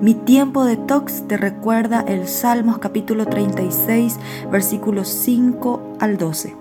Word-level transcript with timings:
Mi 0.00 0.14
tiempo 0.14 0.64
de 0.64 0.78
tox 0.78 1.28
te 1.28 1.36
recuerda 1.36 2.00
el 2.00 2.26
Salmos 2.26 2.78
capítulo 2.78 3.26
36, 3.26 4.18
versículos 4.50 5.08
5 5.08 5.96
al 6.00 6.16
12. 6.16 6.56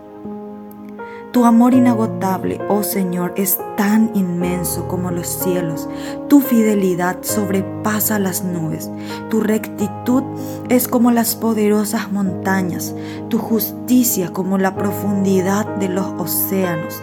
Tu 1.31 1.45
amor 1.45 1.73
inagotable, 1.73 2.59
oh 2.67 2.83
Señor, 2.83 3.33
es 3.37 3.57
tan 3.77 4.11
inmenso 4.13 4.89
como 4.89 5.09
los 5.09 5.27
cielos. 5.27 5.87
Tu 6.27 6.41
fidelidad 6.41 7.19
sobrepasa 7.21 8.19
las 8.19 8.43
nubes. 8.43 8.91
Tu 9.29 9.39
rectitud 9.39 10.23
es 10.67 10.89
como 10.89 11.11
las 11.11 11.35
poderosas 11.35 12.11
montañas. 12.11 12.93
Tu 13.29 13.37
justicia 13.37 14.33
como 14.33 14.57
la 14.57 14.75
profundidad 14.75 15.65
de 15.77 15.87
los 15.87 16.07
océanos. 16.17 17.01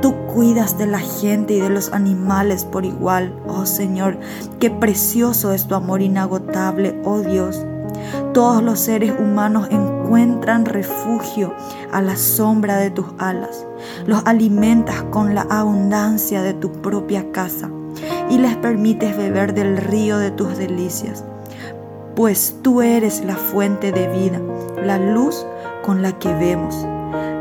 Tú 0.00 0.14
cuidas 0.34 0.76
de 0.76 0.86
la 0.86 0.98
gente 0.98 1.54
y 1.54 1.60
de 1.60 1.70
los 1.70 1.92
animales 1.92 2.64
por 2.64 2.84
igual, 2.84 3.32
oh 3.46 3.66
Señor. 3.66 4.18
Qué 4.58 4.68
precioso 4.68 5.52
es 5.52 5.68
tu 5.68 5.76
amor 5.76 6.02
inagotable, 6.02 7.00
oh 7.04 7.20
Dios. 7.20 7.64
Todos 8.32 8.60
los 8.60 8.80
seres 8.80 9.12
humanos 9.16 9.68
encuentran 9.70 10.64
refugio 10.66 11.54
a 11.92 12.02
la 12.02 12.16
sombra 12.16 12.78
de 12.78 12.90
tus 12.90 13.06
alas. 13.18 13.64
Los 14.06 14.26
alimentas 14.26 15.04
con 15.04 15.36
la 15.36 15.42
abundancia 15.42 16.42
de 16.42 16.52
tu 16.52 16.72
propia 16.72 17.30
casa 17.30 17.70
y 18.28 18.38
les 18.38 18.56
permites 18.56 19.16
beber 19.16 19.54
del 19.54 19.76
río 19.76 20.18
de 20.18 20.32
tus 20.32 20.58
delicias. 20.58 21.24
Pues 22.16 22.56
tú 22.62 22.82
eres 22.82 23.24
la 23.24 23.36
fuente 23.36 23.92
de 23.92 24.08
vida, 24.08 24.40
la 24.82 24.98
luz 24.98 25.46
con 25.84 26.02
la 26.02 26.18
que 26.18 26.32
vemos. 26.34 26.74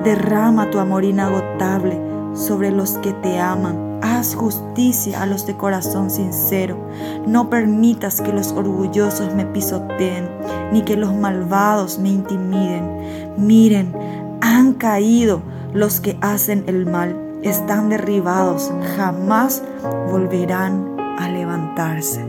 Derrama 0.03 0.69
tu 0.69 0.77
amor 0.77 1.03
inagotable 1.03 2.12
sobre 2.33 2.71
los 2.71 2.97
que 2.99 3.13
te 3.13 3.39
aman 3.39 3.93
Haz 4.03 4.35
justicia 4.35 5.21
a 5.21 5.25
los 5.25 5.45
de 5.45 5.55
corazón 5.55 6.09
sincero. 6.09 6.77
No 7.25 7.49
permitas 7.49 8.19
que 8.19 8.33
los 8.33 8.51
orgullosos 8.51 9.33
me 9.33 9.45
pisoteen, 9.45 10.27
ni 10.73 10.81
que 10.81 10.97
los 10.97 11.13
malvados 11.13 11.99
me 11.99 12.09
intimiden. 12.09 13.33
Miren, 13.37 13.93
han 14.41 14.73
caído 14.73 15.41
los 15.73 16.01
que 16.01 16.17
hacen 16.19 16.65
el 16.67 16.85
mal. 16.85 17.15
Están 17.43 17.87
derribados, 17.87 18.73
jamás 18.97 19.63
volverán 20.11 20.97
a 21.17 21.29
levantarse. 21.29 22.25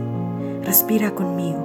Respira 0.63 1.11
conmigo. 1.11 1.64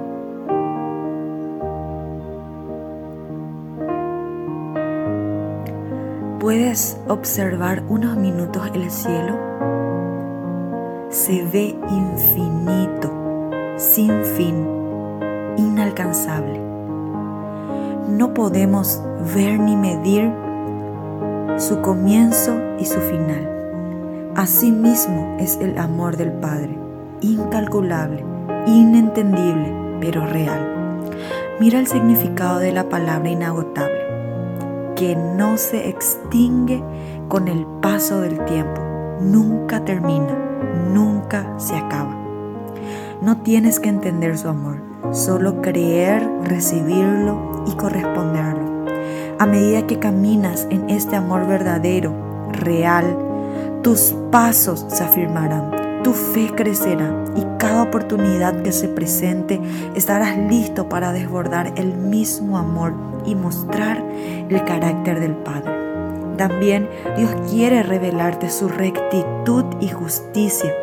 ¿Puedes 6.41 6.97
observar 7.07 7.83
unos 7.87 8.17
minutos 8.17 8.71
el 8.73 8.91
cielo? 8.91 9.51
se 11.11 11.43
ve 11.43 11.77
infinito, 11.89 13.11
sin 13.75 14.23
fin, 14.23 14.65
inalcanzable. 15.57 16.59
No 18.07 18.33
podemos 18.33 19.01
ver 19.35 19.59
ni 19.59 19.75
medir 19.75 20.31
su 21.57 21.81
comienzo 21.81 22.53
y 22.79 22.85
su 22.85 22.99
final. 23.01 24.31
Asimismo 24.35 25.35
es 25.37 25.57
el 25.61 25.77
amor 25.77 26.15
del 26.15 26.31
Padre, 26.31 26.77
incalculable, 27.19 28.23
inentendible, 28.65 29.73
pero 29.99 30.25
real. 30.25 31.03
Mira 31.59 31.77
el 31.77 31.87
significado 31.87 32.59
de 32.59 32.71
la 32.71 32.87
palabra 32.87 33.29
inagotable, 33.29 34.10
que 35.01 35.15
no 35.15 35.57
se 35.57 35.89
extingue 35.89 36.83
con 37.27 37.47
el 37.47 37.65
paso 37.81 38.21
del 38.21 38.45
tiempo, 38.45 38.79
nunca 39.19 39.83
termina 39.83 40.37
nunca 40.93 41.55
se 41.57 41.75
acaba. 41.75 42.15
No 43.19 43.37
tienes 43.37 43.79
que 43.79 43.89
entender 43.89 44.37
su 44.37 44.47
amor, 44.47 44.77
solo 45.11 45.59
creer, 45.59 46.29
recibirlo 46.43 47.63
y 47.65 47.71
corresponderlo. 47.71 48.85
A 49.39 49.47
medida 49.47 49.87
que 49.87 49.97
caminas 49.97 50.67
en 50.69 50.87
este 50.91 51.15
amor 51.15 51.47
verdadero, 51.47 52.13
real, 52.51 53.17
tus 53.81 54.15
pasos 54.29 54.85
se 54.87 55.03
afirmarán, 55.03 55.71
tu 56.03 56.13
fe 56.13 56.51
crecerá 56.55 57.23
y 57.35 57.45
cada 57.57 57.83
oportunidad 57.83 58.61
que 58.61 58.71
se 58.71 58.87
presente 58.87 59.59
estarás 59.95 60.37
listo 60.37 60.89
para 60.89 61.11
desbordar 61.11 61.73
el 61.75 61.93
mismo 61.93 62.57
amor 62.57 62.93
y 63.25 63.35
mostrar 63.35 64.03
el 64.49 64.63
carácter 64.65 65.19
del 65.19 65.35
Padre. 65.35 65.71
También 66.37 66.89
Dios 67.17 67.31
quiere 67.49 67.83
revelarte 67.83 68.49
su 68.49 68.67
rectitud 68.67 69.65
y 69.79 69.89
justicia 69.89 70.73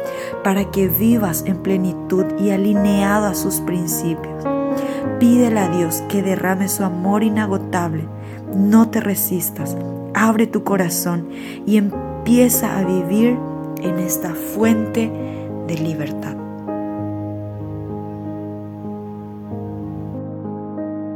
para 0.45 0.71
que 0.71 0.89
vivas 0.89 1.43
en 1.47 1.57
plenitud 1.57 2.27
y 2.39 2.51
alineado 2.51 3.27
a 3.27 3.35
sus 3.35 3.61
principios. 3.63 4.45
Pídele 5.19 5.59
a 5.59 5.69
Dios 5.69 6.03
que 6.09 6.23
derrame 6.23 6.69
su 6.69 6.85
amor 6.85 7.25
inagotable. 7.25 8.07
No 8.55 8.89
te 8.89 9.01
resistas. 9.01 9.77
Abre 10.15 10.47
tu 10.47 10.63
corazón 10.63 11.29
y 11.67 11.77
empieza 11.77 12.79
a 12.79 12.85
vivir 12.85 13.37
en 13.83 13.99
esta 13.99 14.35
fuente 14.35 15.11
de 15.67 15.75
libertad. 15.79 16.48